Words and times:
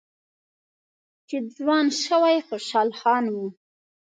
چې 1.27 1.37
ځوان 1.55 1.85
شوی 2.03 2.37
خوشحال 2.47 2.89
خان 2.99 3.25
و 3.31 3.35